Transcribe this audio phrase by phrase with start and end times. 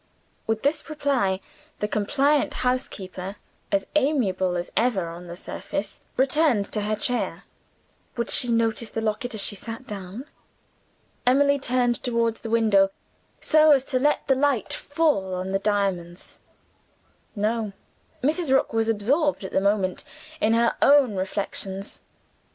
[0.47, 1.41] With this reply,
[1.77, 3.35] the compliant housekeeper
[3.71, 7.43] as amiable as ever on the surface returned to her chair.
[8.17, 10.25] Would she notice the locket as she sat down?
[11.23, 12.89] Emily turned toward the window,
[13.39, 16.39] so as to let the light fall on the diamonds.
[17.35, 17.71] No:
[18.23, 18.51] Mrs.
[18.51, 20.03] Rook was absorbed, at the moment,
[20.41, 22.01] in her own reflections.